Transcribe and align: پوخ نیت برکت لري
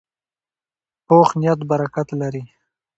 پوخ 1.05 1.29
نیت 1.39 1.59
برکت 1.69 2.07
لري 2.19 2.43